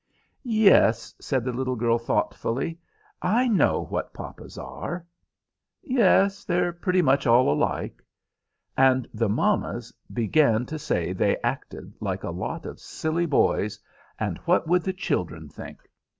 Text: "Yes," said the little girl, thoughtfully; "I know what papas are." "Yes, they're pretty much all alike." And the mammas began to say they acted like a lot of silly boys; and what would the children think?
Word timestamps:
"Yes," 0.41 1.13
said 1.21 1.45
the 1.45 1.51
little 1.51 1.75
girl, 1.75 1.99
thoughtfully; 1.99 2.79
"I 3.21 3.47
know 3.47 3.85
what 3.85 4.15
papas 4.15 4.57
are." 4.57 5.05
"Yes, 5.83 6.43
they're 6.43 6.73
pretty 6.73 7.03
much 7.03 7.27
all 7.27 7.53
alike." 7.53 8.01
And 8.75 9.07
the 9.13 9.29
mammas 9.29 9.93
began 10.11 10.65
to 10.65 10.79
say 10.79 11.13
they 11.13 11.37
acted 11.43 11.93
like 11.99 12.23
a 12.23 12.31
lot 12.31 12.65
of 12.65 12.79
silly 12.79 13.27
boys; 13.27 13.77
and 14.17 14.39
what 14.39 14.67
would 14.67 14.81
the 14.81 14.91
children 14.93 15.47
think? 15.49 15.79